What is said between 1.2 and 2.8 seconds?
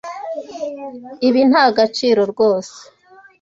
Ibi nta gaciro rwose.